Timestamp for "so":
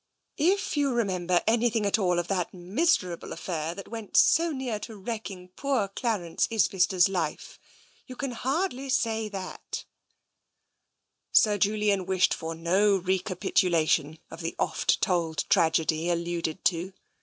4.17-4.51